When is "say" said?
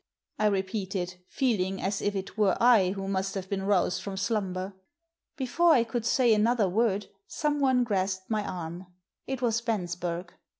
6.07-6.33